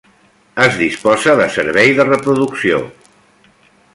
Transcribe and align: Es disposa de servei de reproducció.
Es 0.63 0.77
disposa 0.79 1.35
de 1.41 1.45
servei 1.57 1.93
de 2.01 2.07
reproducció. 2.09 2.83